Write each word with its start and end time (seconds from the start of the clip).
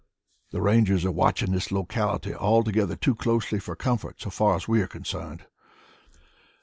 The 0.49 0.63
Rangers 0.63 1.05
are 1.05 1.11
watching 1.11 1.51
this 1.51 1.71
locality 1.71 2.33
altogether 2.33 2.95
too 2.95 3.13
closely 3.13 3.59
for 3.59 3.75
comfort 3.75 4.19
so 4.19 4.31
far 4.31 4.55
as 4.55 4.67
we 4.67 4.81
are 4.81 4.87
concerned. 4.87 5.45